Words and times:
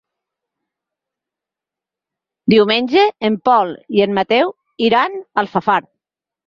Diumenge 2.55 3.05
en 3.31 3.39
Pol 3.51 3.77
i 4.01 4.05
en 4.09 4.21
Mateu 4.21 4.59
iran 4.91 5.21
a 5.25 5.45
Alfafar. 5.49 5.83